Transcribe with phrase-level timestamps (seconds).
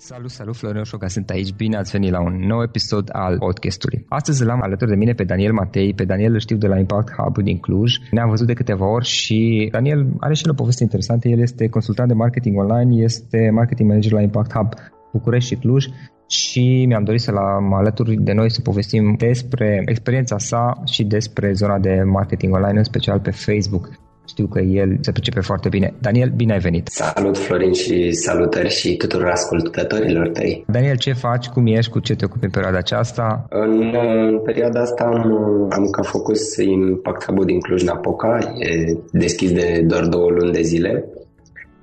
[0.00, 1.54] Salut, salut, Florin Oșoga, sunt aici.
[1.54, 4.04] Bine ați venit la un nou episod al podcastului.
[4.08, 5.94] Astăzi l-am alături de mine pe Daniel Matei.
[5.94, 7.92] Pe Daniel îl știu de la Impact Hub din Cluj.
[8.10, 11.28] Ne-am văzut de câteva ori și Daniel are și el o poveste interesantă.
[11.28, 14.72] El este consultant de marketing online, este marketing manager la Impact Hub
[15.12, 15.86] București și Cluj
[16.28, 21.52] și mi-am dorit să-l am alături de noi să povestim despre experiența sa și despre
[21.52, 23.90] zona de marketing online, în special pe Facebook.
[24.28, 25.94] Știu că el se pricepe foarte bine.
[26.00, 26.88] Daniel, bine ai venit!
[26.88, 30.64] Salut, Florin, și salutări și tuturor ascultătorilor tăi!
[30.66, 31.46] Daniel, ce faci?
[31.46, 31.90] Cum ești?
[31.90, 33.46] Cu ce te ocupi în perioada aceasta?
[33.50, 33.94] În,
[34.28, 35.22] în perioada asta am,
[35.70, 38.38] am ca focus Impact Hub din Cluj-Napoca.
[38.58, 41.04] E deschis de doar două luni de zile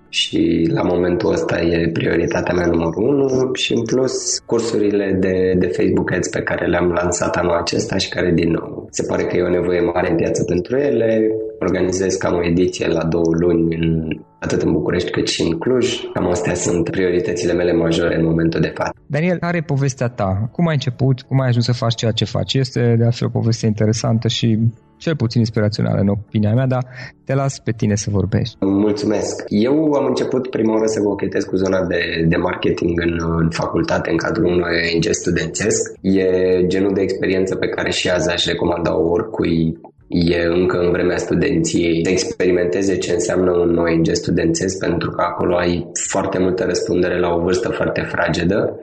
[0.09, 5.67] și la momentul ăsta e prioritatea mea numărul unu și în plus cursurile de, de
[5.67, 9.37] Facebook Ads pe care le-am lansat anul acesta și care din nou se pare că
[9.37, 11.31] e o nevoie mare în piață pentru ele.
[11.59, 14.07] Organizez cam o ediție la două luni în,
[14.39, 16.03] atât în București cât și în Cluj.
[16.13, 18.93] Cam astea sunt prioritățile mele majore în momentul de față.
[19.05, 20.49] Daniel, care e povestea ta?
[20.51, 21.21] Cum ai început?
[21.21, 22.53] Cum ai ajuns să faci ceea ce faci?
[22.53, 24.59] Este de altfel o poveste interesantă și
[24.97, 26.85] cel puțin inspirațională în opinia mea, dar
[27.25, 28.55] te las pe tine să vorbești.
[28.59, 29.43] Mulțumesc.
[29.47, 34.09] Eu am început prima oară să cochetez cu zona de, de marketing în, în facultate,
[34.09, 35.93] în cadrul unui ONG studențesc.
[36.01, 36.27] E
[36.67, 39.77] genul de experiență pe care și azi aș recomanda oricui
[40.07, 45.55] e încă în vremea studenției să experimenteze ce înseamnă un ONG studențesc pentru că acolo
[45.55, 48.79] ai foarte multă răspundere la o vârstă foarte fragedă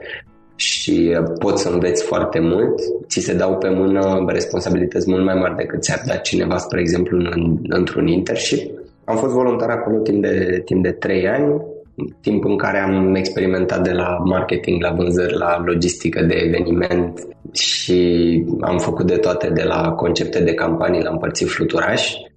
[0.55, 5.35] și uh, poți să înveți foarte mult, ți se dau pe mână responsabilități mult mai
[5.35, 8.71] mari decât ți-ar da cineva, spre exemplu, în, într-un internship.
[9.03, 11.61] Am fost voluntar acolo timp de, timp de 3 ani,
[12.21, 18.43] timp în care am experimentat de la marketing, la vânzări, la logistică de eveniment și
[18.61, 22.32] am făcut de toate, de la concepte de campanii la împărțit fluturași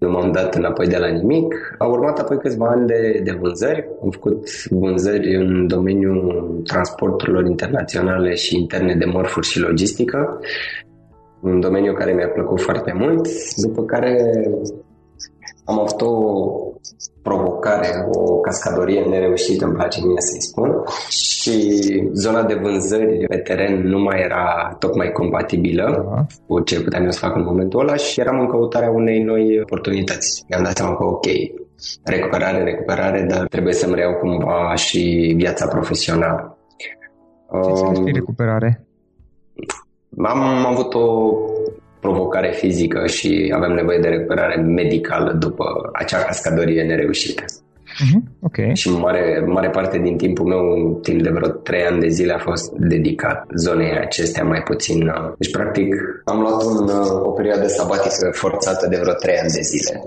[0.00, 1.74] nu m-am dat înapoi de la nimic.
[1.78, 3.88] Au urmat apoi câțiva ani de, de vânzări.
[4.02, 10.40] Am făcut vânzări în domeniul transporturilor internaționale și interne de mărfuri și logistică,
[11.40, 14.42] un domeniu care mi-a plăcut foarte mult, după care
[15.70, 16.14] am avut o
[17.22, 21.54] provocare, o cascadorie nereușită, îmi place mie să-i spun, și
[22.12, 26.46] zona de vânzări pe teren nu mai era tocmai compatibilă uh-huh.
[26.46, 29.60] cu ce puteam eu să fac în momentul ăla și eram în căutarea unei noi
[29.62, 30.44] oportunități.
[30.48, 31.26] Mi-am dat seama că ok,
[32.04, 36.58] recuperare, recuperare, dar trebuie să-mi reiau cumva și viața profesională.
[37.50, 38.84] Ce um, recuperare?
[40.22, 41.34] Am, am avut o
[42.00, 47.44] provocare fizică și aveam nevoie de recuperare medicală după acea cascadorie nereușită.
[47.90, 48.20] Uh-huh.
[48.40, 48.70] Okay.
[48.74, 52.38] Și mare, mare parte din timpul meu, timp de vreo 3 ani de zile, a
[52.38, 55.08] fost dedicat zonei acestea mai puțin.
[55.08, 55.94] Uh, deci, practic,
[56.24, 60.04] am luat un, uh, o perioadă sabatică forțată de vreo 3 ani de zile.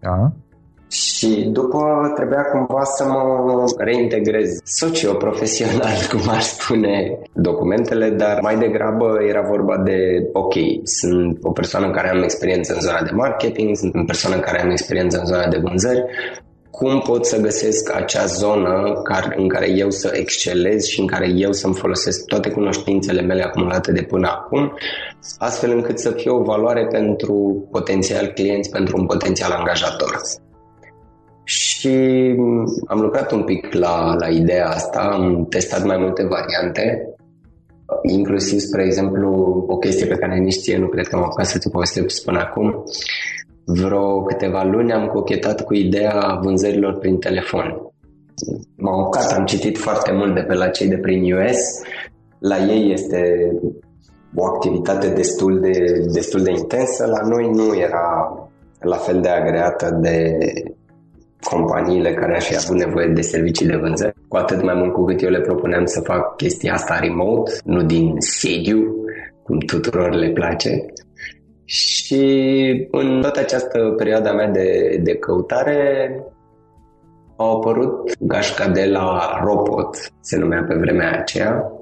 [0.00, 0.32] Da.
[0.90, 9.18] Și după trebuia cumva să mă reintegrez socio-profesional, cum ar spune documentele, dar mai degrabă
[9.28, 10.54] era vorba de, ok,
[10.84, 14.42] sunt o persoană în care am experiență în zona de marketing, sunt o persoană în
[14.42, 16.04] care am experiență în zona de vânzări,
[16.70, 19.02] cum pot să găsesc acea zonă
[19.36, 23.92] în care eu să excelez și în care eu să-mi folosesc toate cunoștințele mele acumulate
[23.92, 24.72] de până acum,
[25.38, 30.20] astfel încât să fie o valoare pentru potențial clienți, pentru un potențial angajator.
[31.50, 31.96] Și
[32.86, 37.14] am lucrat un pic la, la ideea asta, am testat mai multe variante,
[38.02, 39.28] inclusiv, spre exemplu,
[39.68, 42.38] o chestie pe care nici ție nu cred că am apucat să ți povestesc până
[42.38, 42.84] acum.
[43.64, 47.92] Vreo câteva luni am cochetat cu ideea vânzărilor prin telefon.
[48.76, 51.58] M-am apucat, am citit foarte mult de pe la cei de prin US.
[52.38, 53.50] La ei este
[54.34, 58.34] o activitate destul de, destul de intensă, la noi nu era
[58.80, 60.36] la fel de agreată de
[61.44, 65.04] companiile care aș fi avut nevoie de servicii de vânzări, cu atât mai mult cu
[65.04, 68.94] cât eu le propuneam să fac chestia asta remote, nu din sediu,
[69.42, 70.84] cum tuturor le place.
[71.64, 72.24] Și
[72.90, 76.10] în toată această perioadă mea de, de căutare
[77.36, 81.72] au apărut gașca de la Robot, se numea pe vremea aceea,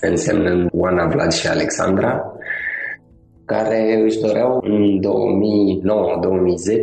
[0.00, 2.35] însemnând Oana, Vlad și Alexandra,
[3.46, 5.00] care își doreau în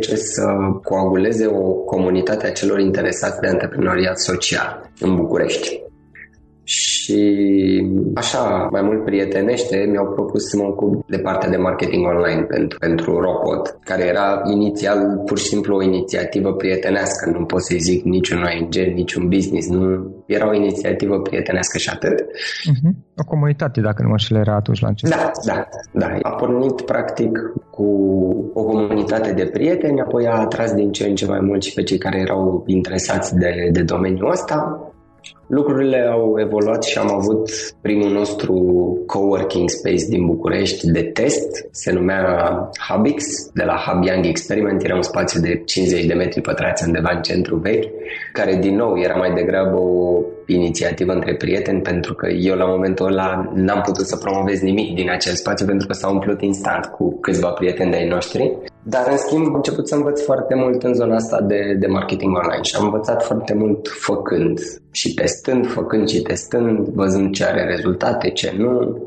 [0.14, 0.42] să
[0.82, 5.82] coaguleze o comunitate a celor interesați de antreprenoriat social în București
[6.64, 7.22] și
[8.14, 12.78] așa, mai mult prietenește, mi-au propus să mă ocup de partea de marketing online pentru,
[12.78, 18.04] pentru Robot, care era inițial pur și simplu o inițiativă prietenească, nu pot să-i zic
[18.04, 22.20] niciun ONG, niciun business, nu era o inițiativă prietenească și atât.
[22.20, 22.92] Uh-huh.
[23.16, 25.16] O comunitate, dacă nu mă știu, era atunci la început.
[25.16, 26.18] Da, da, da.
[26.22, 27.38] A pornit practic
[27.70, 27.86] cu
[28.54, 31.82] o comunitate de prieteni, apoi a atras din ce în ce mai mult și pe
[31.82, 34.88] cei care erau interesați de, de domeniul ăsta
[35.54, 38.54] Lucrurile au evoluat și am avut primul nostru
[39.06, 42.22] coworking space din București de test, se numea
[42.88, 47.10] Hubix, de la Hub Young Experiment, era un spațiu de 50 de metri pătrați undeva
[47.14, 47.90] în centru vechi,
[48.32, 53.06] care din nou era mai degrabă o inițiativă între prieteni, pentru că eu la momentul
[53.06, 57.18] ăla n-am putut să promovez nimic din acel spațiu pentru că s-a umplut instant cu
[57.20, 58.56] câțiva prieteni de ai noștri.
[58.82, 62.36] Dar, în schimb, am început să învăț foarte mult în zona asta de, de marketing
[62.36, 64.60] online și am învățat foarte mult făcând
[64.90, 69.02] și testând, făcând și testând, văzând ce are rezultate, ce nu.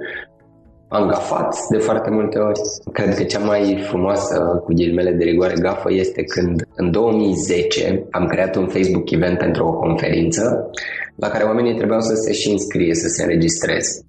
[0.90, 2.60] Am gafat de foarte multe ori.
[2.94, 8.26] Cred că cea mai frumoasă, cu ghilimele de rigoare, gafă este când în 2010 am
[8.26, 10.70] creat un Facebook event pentru o conferință
[11.16, 14.02] la care oamenii trebuiau să se și înscrie, să se înregistreze.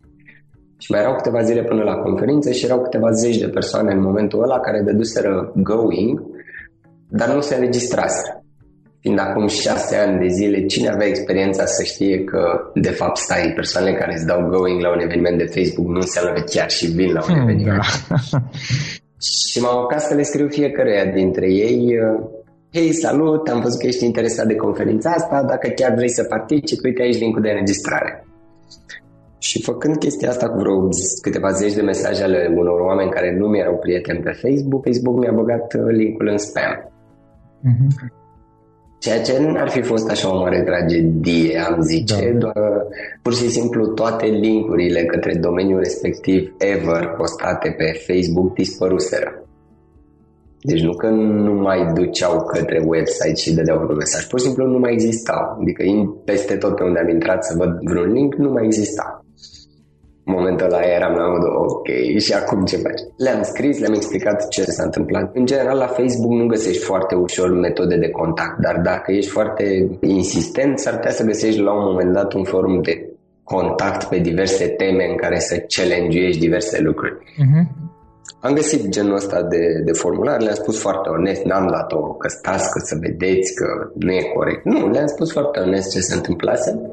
[0.78, 4.02] Și mai erau câteva zile până la conferință și erau câteva zeci de persoane în
[4.02, 6.23] momentul ăla care dăduseră going,
[7.08, 8.42] dar nu se înregistraseră.
[9.00, 13.52] Fiind acum șase ani de zile, cine avea experiența să știe că, de fapt, stai,
[13.55, 16.87] persoanele care îți dau going la un eveniment de Facebook nu înseamnă că chiar și
[16.87, 17.83] vin la un hmm, eveniment.
[18.09, 18.17] Da.
[19.50, 21.99] Și m-am apucat să le scriu fiecăruia dintre ei
[22.73, 26.87] Hei, salut, am văzut că ești interesat de conferința asta, dacă chiar vrei să participi,
[26.87, 28.26] uite aici linkul de înregistrare.
[29.38, 30.88] Și făcând chestia asta cu vreo
[31.23, 35.33] câteva zeci de mesaje ale unor oameni care nu mi-erau prieteni pe Facebook, Facebook mi-a
[35.33, 36.93] băgat uh, linkul în spam.
[37.69, 38.19] Mm-hmm.
[38.99, 42.38] Ceea ce nu ar fi fost așa o mare tragedie, am zice, da.
[42.38, 42.87] doar
[43.23, 49.43] pur și simplu toate linkurile către domeniul respectiv ever postate pe Facebook dispăruseră.
[50.61, 54.67] Deci nu că nu mai duceau către website și dădeau un mesaj, pur și simplu
[54.67, 55.59] nu mai exista.
[55.61, 55.83] Adică
[56.25, 59.17] peste tot pe unde am intrat să văd vreun link, nu mai exista.
[60.28, 63.00] În momentul ăla eram la modul, ok, și acum ce faci?
[63.16, 65.30] Le-am scris, le-am explicat ce s-a întâmplat.
[65.35, 69.88] În general, la Facebook nu găsești foarte ușor metode de contact, dar dacă ești foarte
[70.00, 73.11] insistent, s-ar putea să găsești la un moment dat un forum de
[73.44, 77.14] contact pe diverse teme în care să challenge diverse lucruri.
[77.14, 77.87] Uh-huh.
[78.40, 82.70] Am găsit genul ăsta de, de formular, le-am spus foarte onest, n-am dat-o că stați,
[82.73, 84.64] că să vedeți că nu e corect.
[84.64, 86.90] Nu, le-am spus foarte onest ce se întâmplase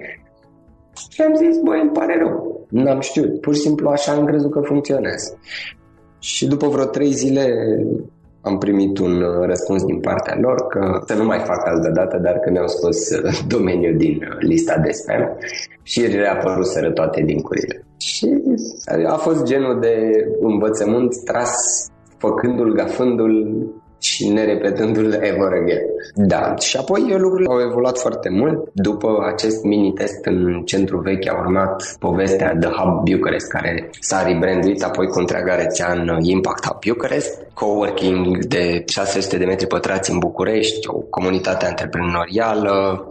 [1.09, 4.51] și am zis, băi, îmi pare rău, n-am știut, pur și simplu așa am crezut
[4.51, 5.37] că funcționează.
[6.19, 7.45] Și după vreo trei zile
[8.41, 12.39] am primit un răspuns din partea lor că să nu mai fac altă dată, dar
[12.39, 12.97] că mi-au scos
[13.55, 15.37] domeniul din lista de spam
[15.83, 17.85] și reapăruseră toate linkurile.
[17.97, 18.41] Și
[19.07, 21.51] a fost genul de învățământ tras
[22.17, 23.65] făcându-l, gafându-l
[23.99, 25.81] și nerepetându-l ever again.
[26.15, 28.69] Da, și apoi lucrurile au evoluat foarte mult.
[28.73, 34.83] După acest mini-test în centru vechi a urmat povestea The Hub Bucharest, care s-a rebranduit
[34.83, 40.19] apoi cu întreaga rețea în Impact Hub Bucharest, coworking de 600 de metri pătrați în
[40.19, 43.07] București, o comunitate antreprenorială,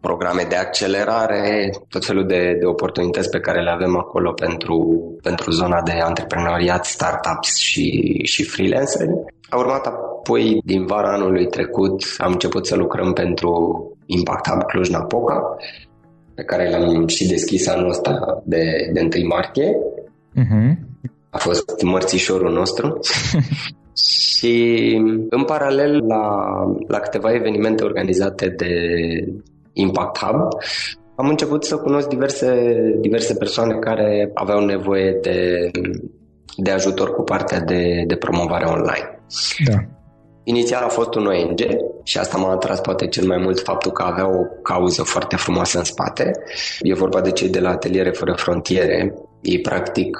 [0.00, 5.50] programe de accelerare, tot felul de, de oportunități pe care le avem acolo pentru, pentru
[5.50, 9.10] zona de antreprenoriat, startups și, și freelanceri.
[9.48, 9.86] A urmat
[10.20, 13.50] apoi, din vara anului trecut, am început să lucrăm pentru
[14.06, 15.56] Impact Hub Cluj-Napoca,
[16.34, 19.76] pe care l-am și deschis anul ăsta de, de 1 martie.
[20.36, 20.78] Uh-huh.
[21.30, 22.98] A fost mărțișorul nostru.
[24.36, 24.94] și
[25.30, 26.44] în paralel la,
[26.86, 28.74] la câteva evenimente organizate de
[29.72, 30.48] Impact Hub,
[31.14, 35.70] am început să cunosc diverse, diverse persoane care aveau nevoie de,
[36.56, 39.20] de ajutor cu partea de, de promovare online.
[39.64, 39.98] Da.
[40.44, 41.60] Inițial a fost un ONG
[42.02, 45.78] și asta m-a atras poate cel mai mult faptul că avea o cauză foarte frumoasă
[45.78, 46.32] în spate.
[46.80, 49.14] E vorba de cei de la Ateliere Fără Frontiere.
[49.40, 50.16] Ei practic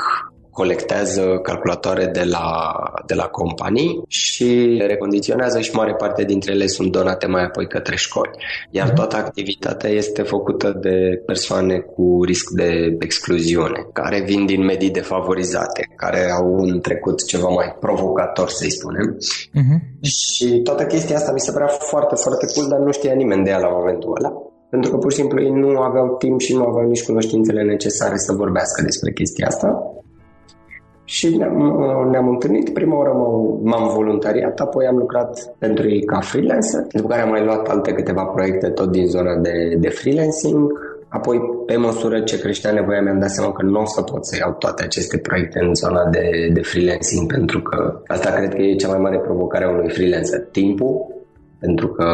[0.50, 2.72] colectează calculatoare de la,
[3.06, 4.44] de la companii și
[4.78, 8.30] le recondiționează și mare parte dintre ele sunt donate mai apoi către școli.
[8.70, 8.94] Iar mhm.
[8.94, 15.92] toată activitatea este făcută de persoane cu risc de excluziune, care vin din medii defavorizate,
[15.96, 19.16] care au un trecut ceva mai provocator, să-i spunem.
[19.16, 20.00] Uh-huh.
[20.02, 23.50] Și toată chestia asta mi se părea foarte, foarte cool, dar nu știa nimeni de
[23.50, 24.32] ea la momentul ăla
[24.70, 28.16] pentru că pur și simplu ei nu aveau timp și nu aveau nici cunoștințele necesare
[28.16, 29.89] să vorbească despre chestia asta.
[31.16, 31.56] Și ne-am,
[32.10, 33.12] ne-am întâlnit, prima oară
[33.62, 37.92] m-am voluntariat, apoi am lucrat pentru ei ca freelancer, după care am mai luat alte
[37.92, 40.72] câteva proiecte tot din zona de, de freelancing,
[41.08, 44.36] Apoi, pe măsură ce creștea nevoia, mi-am dat seama că nu o să pot să
[44.36, 48.74] iau toate aceste proiecte în zona de, de freelancing, pentru că asta cred că e
[48.74, 50.40] cea mai mare provocare a unui freelancer.
[50.50, 51.06] Timpul,
[51.58, 52.04] pentru că,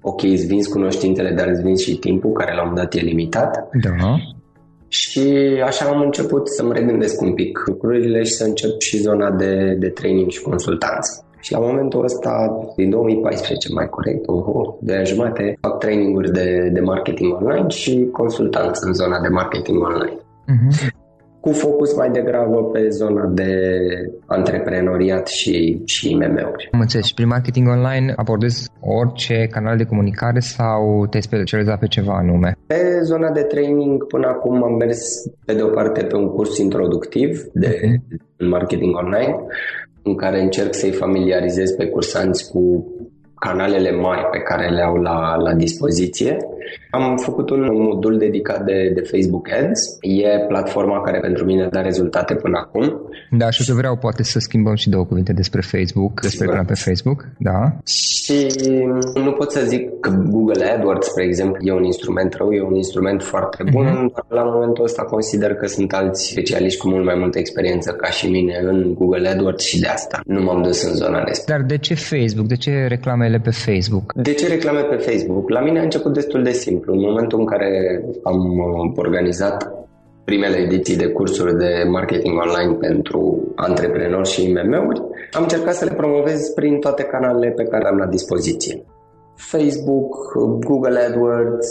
[0.00, 3.68] ok, îți vinzi cunoștințele, dar îți vinzi și timpul, care la un dat e limitat.
[3.82, 4.16] Da.
[4.92, 5.20] Și
[5.64, 9.88] așa am început să-mi regândesc un pic lucrurile și să încep și zona de, de
[9.88, 11.24] training și consultanță.
[11.40, 12.32] Și la momentul ăsta,
[12.76, 18.08] din 2014 mai corect, oho, de ani jumate, fac traininguri de, de marketing online și
[18.12, 20.16] consultanță în zona de marketing online.
[20.16, 20.99] Uh-huh
[21.40, 23.52] cu focus mai degrabă pe zona de
[24.26, 26.68] antreprenoriat și, și IMM-uri.
[26.72, 27.06] Am înțeles.
[27.06, 32.56] Și prin marketing online abordezi orice canal de comunicare sau te specializat pe ceva anume?
[32.66, 35.00] Pe zona de training până acum am mers
[35.44, 38.46] pe de o parte pe un curs introductiv de uh-huh.
[38.48, 39.36] marketing online
[40.02, 42.86] în care încerc să-i familiarizez pe cursanți cu
[43.34, 46.36] canalele mari pe care le au la, la dispoziție.
[46.90, 49.80] Am făcut un modul dedicat de, de Facebook Ads.
[50.00, 53.00] E platforma care pentru mine dă rezultate până acum.
[53.30, 56.64] Da, și o să vreau poate să schimbăm și două cuvinte despre Facebook, despre plan
[56.64, 57.76] pe Facebook, da.
[57.84, 58.46] Și
[59.14, 62.74] nu pot să zic că Google AdWords, spre exemplu, e un instrument rău, e un
[62.74, 64.14] instrument foarte bun, uh-huh.
[64.14, 68.10] dar la momentul ăsta consider că sunt alți specialiști cu mult mai multă experiență ca
[68.10, 71.58] și mine în Google AdWords și de asta nu m-am dus în zona respectivă.
[71.58, 72.46] Dar de ce Facebook?
[72.46, 74.12] De ce reclamele pe Facebook?
[74.14, 75.48] De ce reclame pe Facebook?
[75.48, 76.92] La mine a început destul de simplu.
[76.92, 79.80] În momentul în care am uh, organizat
[80.24, 85.00] primele ediții de cursuri de marketing online pentru antreprenori și IMM-uri,
[85.32, 88.84] am încercat să le promovez prin toate canalele pe care am la dispoziție.
[89.34, 90.32] Facebook,
[90.64, 91.68] Google AdWords,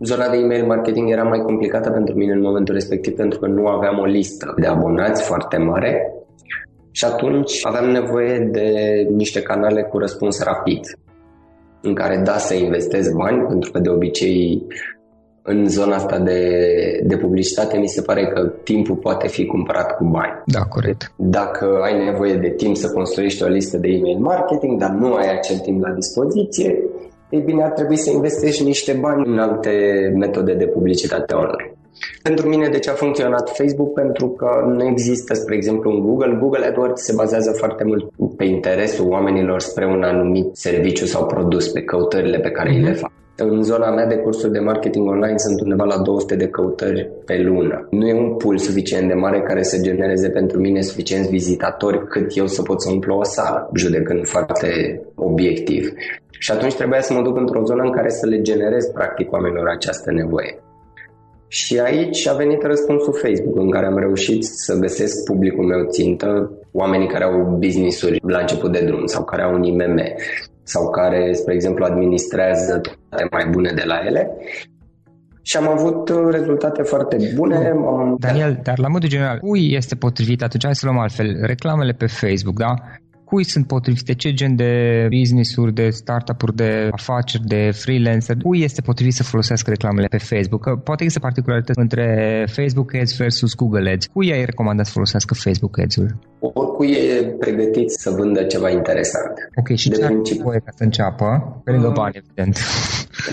[0.00, 3.66] Zona de email marketing era mai complicată pentru mine în momentul respectiv pentru că nu
[3.66, 6.12] aveam o listă de abonați foarte mare
[6.90, 8.72] și atunci aveam nevoie de
[9.10, 10.80] niște canale cu răspuns rapid
[11.80, 14.66] în care da să investez bani pentru că de obicei
[15.42, 16.40] în zona asta de,
[17.06, 20.42] de publicitate mi se pare că timpul poate fi cumpărat cu bani.
[20.46, 21.12] Da, corect.
[21.16, 25.36] Dacă ai nevoie de timp să construiești o listă de email marketing, dar nu ai
[25.36, 26.78] acel timp la dispoziție,
[27.30, 29.70] ei bine, ar trebui să investești niște bani în alte
[30.16, 31.77] metode de publicitate online.
[32.22, 33.92] Pentru mine, de ce a funcționat Facebook?
[33.92, 36.38] Pentru că nu există, spre exemplu, în Google.
[36.40, 41.68] Google AdWords se bazează foarte mult pe interesul oamenilor spre un anumit serviciu sau produs,
[41.68, 42.84] pe căutările pe care mm-hmm.
[42.84, 43.10] le fac.
[43.40, 47.42] În zona mea de cursuri de marketing online sunt undeva la 200 de căutări pe
[47.42, 47.86] lună.
[47.90, 52.36] Nu e un pool suficient de mare care să genereze pentru mine suficienți vizitatori cât
[52.36, 55.92] eu să pot să umplu o sală, judecând foarte obiectiv.
[56.38, 59.68] Și atunci trebuia să mă duc într-o zonă în care să le generez practic oamenilor
[59.68, 60.58] această nevoie.
[61.48, 66.50] Și aici a venit răspunsul Facebook, în care am reușit să găsesc publicul meu țintă,
[66.72, 70.00] oamenii care au business-uri la început de drum sau care au un IMM
[70.62, 74.30] sau care, spre exemplu, administrează toate mai bune de la ele.
[75.42, 77.72] Și am avut rezultate foarte bune.
[78.18, 80.64] Daniel, dar la modul general, cui este potrivit atunci?
[80.64, 81.38] Hai să luăm altfel.
[81.42, 82.74] Reclamele pe Facebook, da?
[83.28, 84.72] Cui sunt potrivite, ce gen de
[85.18, 90.62] business-uri, de startup-uri, de afaceri, de freelancer, cui este potrivit să folosească reclamele pe Facebook?
[90.62, 92.06] Că poate există particularități între
[92.50, 94.06] Facebook Ads versus Google Ads.
[94.06, 96.18] Cui ai recomandat să folosească Facebook Ads-ul?
[96.38, 99.32] Oricui e pregătit să vândă ceva interesant.
[99.56, 100.48] Ok, și de ce principiu...
[100.48, 101.60] are ca să înceapă?
[101.64, 102.58] Pe lângă bani, evident.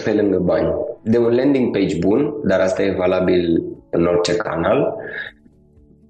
[0.04, 0.68] Pe lângă bani.
[1.04, 4.96] De un landing page bun, dar asta e valabil în orice canal,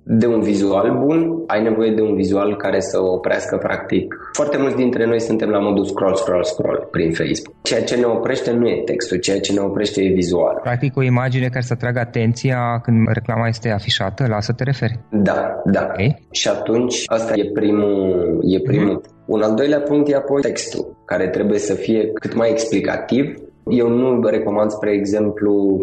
[0.07, 4.15] de un vizual bun, ai nevoie de un vizual care să oprească practic.
[4.33, 7.55] Foarte mulți dintre noi suntem la modul scroll, scroll, scroll prin Facebook.
[7.61, 10.59] Ceea ce ne oprește nu e textul, ceea ce ne oprește e vizual.
[10.61, 14.99] Practic o imagine care să atragă atenția când reclama este afișată, la asta te referi?
[15.11, 15.87] Da, da.
[15.91, 16.27] Okay.
[16.31, 19.01] Și atunci asta e primul, e primul.
[19.01, 19.13] Mm-hmm.
[19.25, 23.35] Un al doilea punct e apoi textul, care trebuie să fie cât mai explicativ.
[23.67, 25.79] Eu nu recomand, spre exemplu,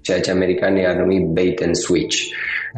[0.00, 2.16] ceea ce americanii ar numi bait and switch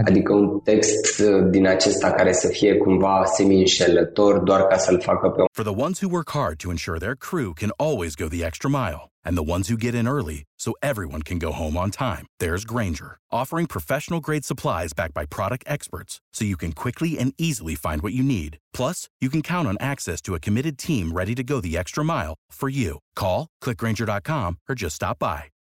[0.06, 5.28] Adică un text uh, din acesta care să fie cumva semi-înșelător doar ca să-l facă
[5.28, 8.44] pe For the ones who work hard to ensure their crew can always go the
[8.44, 11.90] extra mile and the ones who get in early so everyone can go home on
[11.90, 17.18] time, there's Granger, offering professional grade supplies backed by product experts so you can quickly
[17.18, 18.58] and easily find what you need.
[18.72, 22.04] Plus, you can count on access to a committed team ready to go the extra
[22.04, 22.98] mile for you.
[23.14, 25.51] Call, clickgranger.com, or just stop by.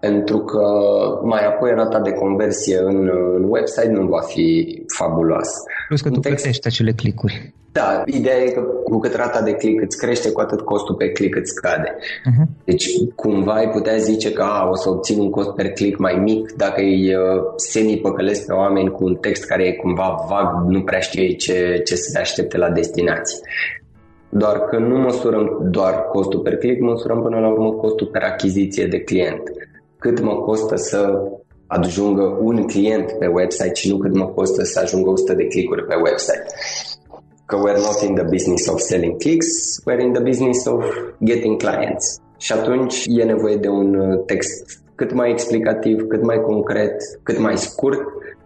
[0.00, 0.62] Pentru că
[1.22, 5.62] mai apoi rata de conversie în, în website nu va fi fabuloasă.
[5.88, 6.36] Plus că tu text...
[6.36, 7.52] plătești acele clicuri.
[7.72, 11.10] Da, ideea e că cu cât rata de click îți crește, cu atât costul pe
[11.10, 11.96] click îți scade.
[11.96, 12.64] Uh-huh.
[12.64, 16.14] Deci cumva ai putea zice că a, o să obțin un cost per click mai
[16.14, 20.82] mic dacă îi uh, semi-păcălesc pe oameni cu un text care e cumva vag, nu
[20.82, 23.38] prea știe ce, ce să se aștepte la destinație.
[24.28, 28.86] Doar că nu măsurăm doar costul per click, măsurăm până la urmă costul per achiziție
[28.86, 29.42] de client
[30.00, 31.00] cât mă costă să
[31.66, 35.86] ajungă un client pe website și nu cât mă costă să ajungă 100 de clicuri
[35.86, 36.44] pe website.
[37.46, 39.46] Că we're not in the business of selling clicks,
[39.88, 40.84] we're in the business of
[41.24, 42.16] getting clients.
[42.38, 47.38] Și atunci e nevoie de un uh, text cât mai explicativ, cât mai concret, cât
[47.38, 48.00] mai scurt.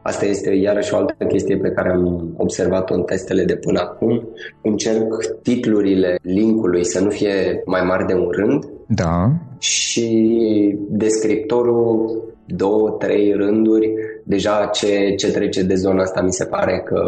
[0.05, 4.29] Asta este iarăși o altă chestie pe care am observat-o în testele de până acum.
[4.63, 8.65] Încerc titlurile linkului să nu fie mai mari de un rând.
[8.89, 9.31] Da
[9.65, 13.93] și descriptorul două, trei rânduri,
[14.25, 17.03] deja ce, ce trece de zona asta mi se pare că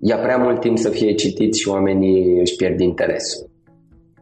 [0.00, 3.50] ia prea mult timp să fie citit și oamenii își pierd interesul.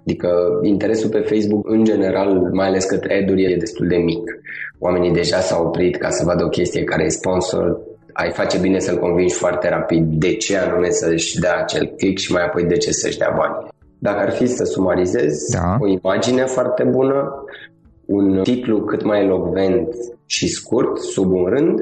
[0.02, 4.40] Adică interesul pe Facebook în general, mai ales către ad e destul de mic.
[4.78, 7.80] Oamenii deja s-au oprit ca să vadă o chestie care e sponsor,
[8.12, 12.32] ai face bine să-l convingi foarte rapid de ce anume să-și dea acel click și
[12.32, 13.68] mai apoi de ce să-și dea bani.
[13.98, 15.76] Dacă ar fi să sumarizez, da.
[15.80, 17.44] o imagine foarte bună,
[18.04, 19.88] un titlu cât mai elocvent
[20.26, 21.80] și scurt, sub un rând,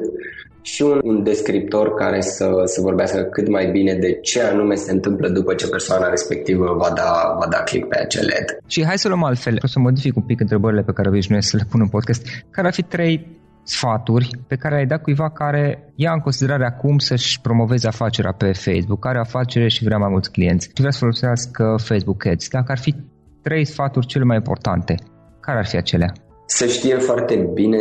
[0.61, 4.91] și un, un descriptor care să, să vorbească cât mai bine de ce anume se
[4.91, 8.57] întâmplă după ce persoana respectivă va da, va da click pe acel ad.
[8.67, 11.57] Și hai să luăm altfel, o să modific un pic întrebările pe care obișnuiesc să
[11.57, 12.27] le pun în podcast.
[12.49, 16.97] Care ar fi trei sfaturi pe care ai dat cuiva care ia în considerare acum
[16.97, 20.97] să-și promoveze afacerea pe Facebook, care afacere și vrea mai mulți clienți și vrea să
[20.99, 22.47] folosească Facebook Ads.
[22.49, 22.95] Dacă ar fi
[23.41, 24.95] trei sfaturi cele mai importante,
[25.39, 26.13] care ar fi acelea?
[26.45, 27.77] Să știe foarte bine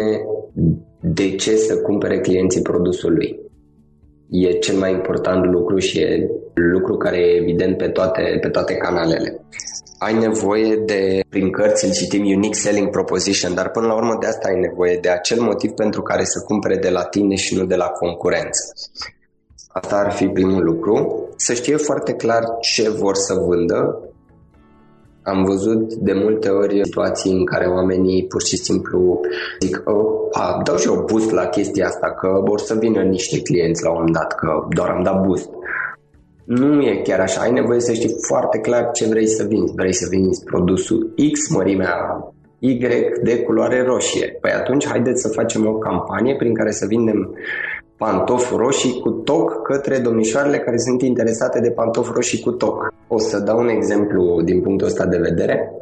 [1.00, 3.40] de ce să cumpere clienții produsul lui.
[4.30, 8.74] E cel mai important lucru și e lucru care e evident pe toate, pe toate
[8.74, 9.40] canalele.
[9.98, 14.26] Ai nevoie de, prin cărți îl citim Unique Selling Proposition, dar până la urmă de
[14.26, 17.64] asta ai nevoie de acel motiv pentru care să cumpere de la tine și nu
[17.64, 18.72] de la concurență.
[19.68, 21.24] Asta ar fi primul lucru.
[21.36, 24.07] Să știe foarte clar ce vor să vândă,
[25.28, 29.20] am văzut de multe ori situații în care oamenii pur și simplu
[29.60, 33.42] zic oh, a, dau și eu boost la chestia asta că vor să vină niște
[33.42, 35.50] clienți la un moment dat, că doar am dat boost.
[36.44, 39.72] Nu e chiar așa, ai nevoie să știi foarte clar ce vrei să vinzi.
[39.74, 41.94] Vrei să vinzi produsul X mărimea
[42.58, 42.78] Y
[43.22, 44.38] de culoare roșie.
[44.40, 47.34] Păi atunci haideți să facem o campanie prin care să vindem
[47.98, 52.94] pantofi roșii cu toc către domnișoarele care sunt interesate de pantofi roșii cu toc.
[53.08, 55.72] O să dau un exemplu din punctul ăsta de vedere.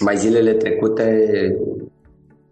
[0.00, 1.26] Mai zilele trecute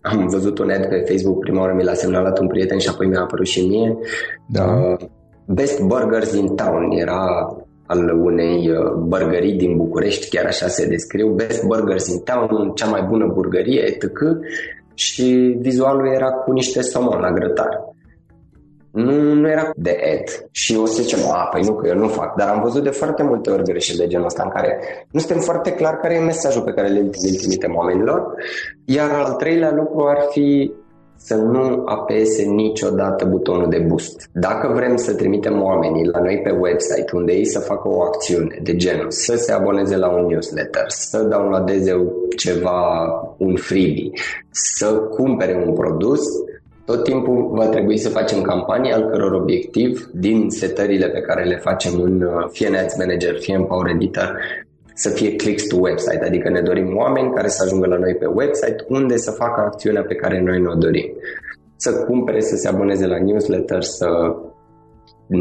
[0.00, 3.06] am văzut un ad pe Facebook, prima oară mi l-a semnalat un prieten și apoi
[3.06, 3.98] mi-a apărut și mie.
[4.46, 4.64] Da.
[4.64, 5.06] Uh,
[5.44, 11.28] Best Burgers in Town era al unei uh, burgerii din București, chiar așa se descriu,
[11.28, 14.04] Best Burgers in Town, cea mai bună burgerie, etc.
[14.94, 17.96] Și vizualul era cu niște somon la grătar
[18.90, 20.48] nu, nu era de ed.
[20.50, 22.36] Și o să zicem, a, păi nu, că eu nu fac.
[22.36, 24.78] Dar am văzut de foarte multe ori greșeli de genul ăsta în care
[25.10, 28.34] nu suntem foarte clar care e mesajul pe care le îl trimitem oamenilor.
[28.84, 30.72] Iar al treilea lucru ar fi
[31.20, 34.28] să nu apese niciodată butonul de boost.
[34.32, 38.58] Dacă vrem să trimitem oamenii la noi pe website unde ei să facă o acțiune
[38.62, 44.10] de genul să se aboneze la un newsletter, să downloadeze ceva, un freebie,
[44.50, 46.20] să cumpere un produs,
[46.88, 51.56] tot timpul va trebui să facem campanii al căror obiectiv din setările pe care le
[51.56, 54.38] facem în uh, fie în Ads Manager, fie în Power Editor,
[54.94, 58.26] să fie clicks to website, adică ne dorim oameni care să ajungă la noi pe
[58.26, 61.12] website unde să facă acțiunea pe care noi ne-o dorim.
[61.76, 64.08] Să cumpere, să se aboneze la newsletter, să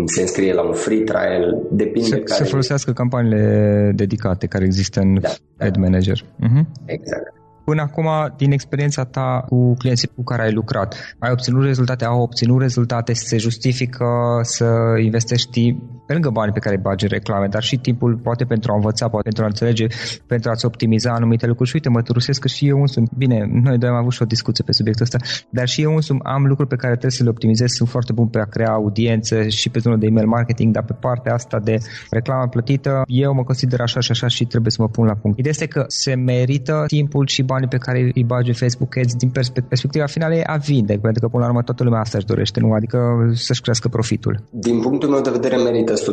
[0.06, 2.44] se înscrie la un free trial, depinde să, care...
[2.44, 5.30] Să folosească campaniile dedicate care există în da,
[5.66, 6.18] Ad Manager.
[6.18, 6.64] Uh-huh.
[6.86, 7.37] Exact.
[7.70, 12.22] Până acum, din experiența ta cu clienții cu care ai lucrat, ai obținut rezultate, au
[12.22, 14.66] obținut rezultate, se justifică să
[15.04, 15.76] investești
[16.08, 19.08] pe lângă banii pe care îi bagi reclame, dar și timpul poate pentru a învăța,
[19.08, 19.86] poate pentru a înțelege,
[20.28, 21.70] pentru a-ți optimiza anumite lucruri.
[21.70, 24.26] Și uite, mă trusesc că și eu însumi, bine, noi doi am avut și o
[24.26, 25.18] discuție pe subiectul ăsta,
[25.50, 28.28] dar și eu însumi am lucruri pe care trebuie să le optimizez, sunt foarte bun
[28.28, 31.78] pe a crea audiențe și pe zona de email marketing, dar pe partea asta de
[32.10, 35.38] reclamă plătită, eu mă consider așa și așa și trebuie să mă pun la punct.
[35.38, 39.30] Ideea este că se merită timpul și banii pe care îi bagi Facebook Ads din
[39.68, 42.60] perspectiva finală e a vinde, pentru că până la urmă toată lumea asta își dorește,
[42.60, 42.72] nu?
[42.72, 42.98] Adică
[43.34, 44.44] să-și crească profitul.
[44.50, 46.06] Din punctul meu de vedere merită 100%.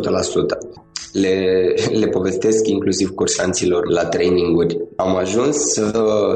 [1.13, 4.81] Le, le povestesc inclusiv cursanților la traininguri.
[4.97, 5.91] Am ajuns să,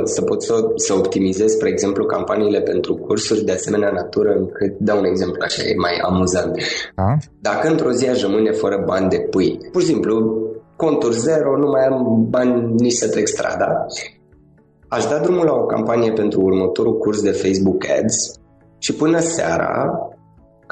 [0.04, 4.98] să pot să, să optimizez, spre exemplu, campaniile pentru cursuri de asemenea natură încât, dau
[4.98, 6.54] un exemplu așa, e mai amuzant.
[6.96, 7.16] Da?
[7.40, 10.42] Dacă într-o zi aș rămâne fără bani de pâine, pur și simplu,
[10.76, 13.86] conturi zero, nu mai am bani nici să trec strada,
[14.88, 18.40] Aș da drumul la o campanie pentru următorul curs de Facebook Ads
[18.78, 19.98] și până seara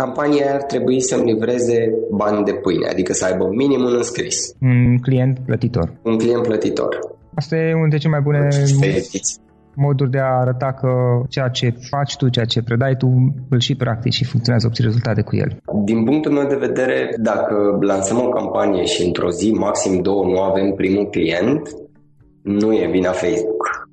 [0.03, 1.79] campania ar trebui să-mi livreze
[2.11, 4.37] bani de pâine, adică să aibă minim un înscris.
[4.61, 5.93] Un client plătitor.
[6.03, 6.99] Un client plătitor.
[7.35, 8.49] Asta e unul dintre cele mai bune
[9.79, 10.89] moduri de a arăta că
[11.29, 15.23] ceea ce faci tu, ceea ce predai tu, îl și practici și funcționează, obții rezultate
[15.23, 15.61] cu el.
[15.85, 20.41] Din punctul meu de vedere, dacă lansăm o campanie și într-o zi, maxim două, nu
[20.41, 21.63] avem primul client,
[22.43, 23.87] nu e vina Facebook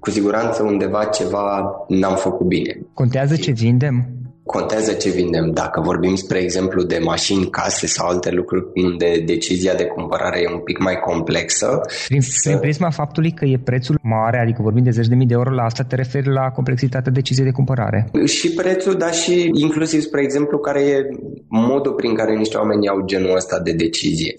[0.00, 2.78] cu siguranță undeva ceva n-am făcut bine.
[2.94, 4.19] Contează ce vindem?
[4.56, 5.50] Contează ce vindem.
[5.50, 10.52] Dacă vorbim, spre exemplu, de mașini, case sau alte lucruri unde decizia de cumpărare e
[10.52, 11.80] un pic mai complexă.
[12.06, 12.48] Prin, să...
[12.48, 15.50] prin prisma faptului că e prețul mare, adică vorbim de zeci de mii de euro,
[15.50, 18.10] la asta te referi la complexitatea deciziei de cumpărare.
[18.24, 21.08] Și prețul, dar și inclusiv, spre exemplu, care e
[21.48, 24.34] modul prin care niște oameni iau genul ăsta de decizie.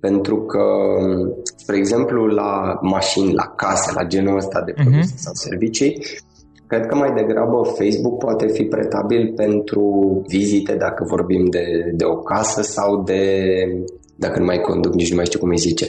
[0.00, 0.64] Pentru că,
[1.56, 5.24] spre exemplu, la mașini, la case, la genul ăsta de produse uh-huh.
[5.24, 6.02] sau servicii,
[6.66, 12.16] Cred că mai degrabă Facebook poate fi pretabil pentru vizite dacă vorbim de, de o
[12.16, 13.22] casă sau de
[14.18, 15.86] dacă nu mai conduc, nici nu mai știu cum îi zice,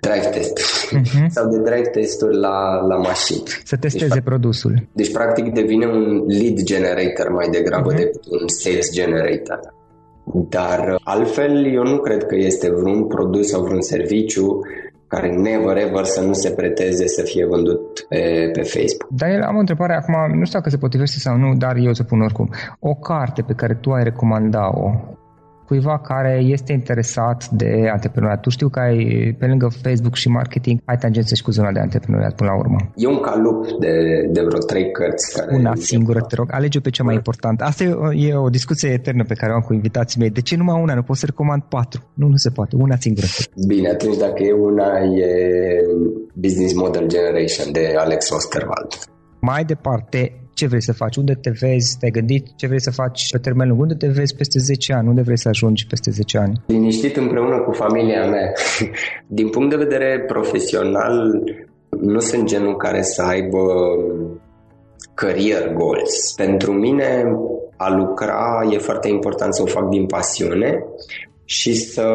[0.00, 1.26] drive test uh-huh.
[1.34, 3.42] sau de drive testuri la, la mașini.
[3.64, 4.88] Să testeze deci, produsul.
[4.92, 7.96] Deci practic devine un lead generator mai degrabă uh-huh.
[7.96, 9.74] decât un sales generator.
[10.48, 14.60] Dar altfel eu nu cred că este vreun produs sau vreun serviciu
[15.08, 19.10] care never ever să nu se preteze să fie vândut pe, pe Facebook.
[19.10, 22.02] Daniel, am o întrebare acum, nu știu dacă se potrivește sau nu, dar eu să
[22.02, 22.50] pun oricum.
[22.80, 24.90] O carte pe care tu ai recomanda-o
[25.66, 28.40] cuiva care este interesat de antreprenoriat.
[28.40, 28.96] Tu știu că ai,
[29.38, 32.76] pe lângă Facebook și marketing, ai tangențe și cu zona de antreprenoriat până la urmă.
[32.94, 33.92] E un calup de,
[34.30, 35.38] de vreo trei cărți.
[35.38, 37.64] Care Una singură, te rog, alege pe cea mai importantă.
[37.64, 40.30] Asta e o, e o discuție eternă pe care o am cu invitații mei.
[40.30, 40.94] De ce numai una?
[40.94, 42.00] Nu pot să recomand patru.
[42.14, 42.76] Nu, nu se poate.
[42.76, 43.26] Una singură.
[43.66, 45.28] Bine, atunci dacă e una, e
[46.34, 48.92] Business Model Generation de Alex Osterwald.
[49.40, 53.30] Mai departe, ce vrei să faci, unde te vezi, te-ai gândit ce vrei să faci
[53.30, 56.38] pe termen lung, unde te vezi peste 10 ani, unde vrei să ajungi peste 10
[56.38, 56.60] ani.
[56.66, 58.52] Liniștit împreună cu familia mea.
[59.38, 61.42] Din punct de vedere profesional,
[62.00, 63.62] nu sunt genul care să aibă
[65.14, 66.32] career goals.
[66.36, 67.24] Pentru mine,
[67.76, 70.84] a lucra e foarte important să o fac din pasiune
[71.48, 72.06] și să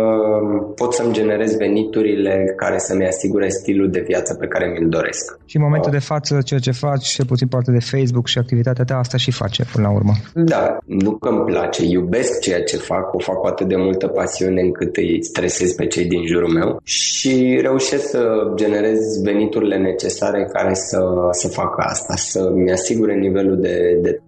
[0.76, 5.38] pot să-mi generez veniturile care să-mi asigure stilul de viață pe care mi-l doresc.
[5.46, 8.84] Și în momentul de față, ceea ce faci, cel puțin parte de Facebook și activitatea
[8.84, 10.14] ta, asta și face până la urmă.
[10.34, 14.08] Da, nu că îmi place, iubesc ceea ce fac, o fac cu atât de multă
[14.08, 20.50] pasiune încât îi stresez pe cei din jurul meu și reușesc să generez veniturile necesare
[20.54, 21.00] care să,
[21.32, 24.22] să facă asta, să-mi asigure nivelul de, de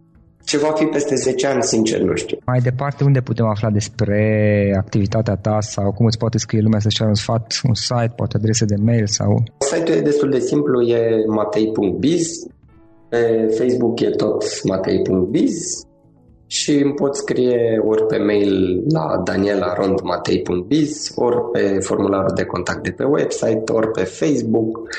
[0.45, 2.37] ce va fi peste 10 ani, sincer, nu știu.
[2.45, 4.19] Mai departe, unde putem afla despre
[4.77, 8.65] activitatea ta sau cum îți poate scrie lumea să-și un sfat, un site, poate adrese
[8.65, 9.43] de mail sau...
[9.57, 12.47] Site-ul e destul de simplu, e matei.biz,
[13.09, 15.87] pe Facebook e tot matei.biz
[16.47, 22.91] și îmi pot scrie ori pe mail la danielarondmatei.biz, ori pe formularul de contact de
[22.91, 24.89] pe website, ori pe Facebook,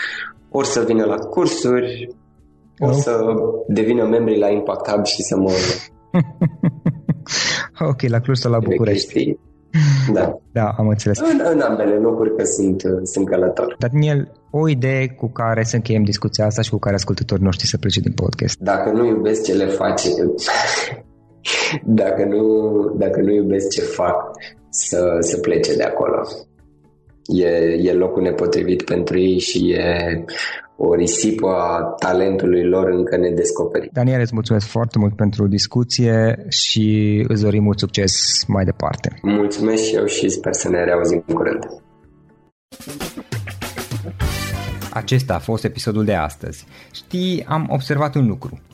[0.50, 2.14] ori să vină la cursuri,
[2.78, 3.24] o să
[3.68, 5.50] devină membri la Impact Hub și să mă...
[7.90, 9.36] ok, la Cluj sau la București.
[10.12, 10.38] Da.
[10.52, 11.18] Da, am înțeles.
[11.18, 13.76] În, în ambele locuri că sunt, sunt călător.
[13.78, 17.78] Daniel, o idee cu care să încheiem discuția asta și cu care ascultătorii noștri să
[17.78, 18.58] plece din podcast.
[18.58, 20.08] Dacă nu iubesc ce le face,
[22.02, 22.44] dacă nu,
[22.98, 24.16] dacă nu iubesc ce fac,
[24.68, 26.26] să, să plece de acolo.
[27.26, 27.46] E,
[27.88, 30.24] e locul nepotrivit pentru ei și e
[30.76, 33.92] o risipă a talentului lor încă nedescoperit.
[33.92, 39.18] Daniel, îți mulțumesc foarte mult pentru discuție și îți dorim mult succes mai departe.
[39.22, 41.66] Mulțumesc și eu și sper să ne reauzim curând.
[44.92, 46.66] Acesta a fost episodul de astăzi.
[46.92, 48.60] Știi, am observat un lucru.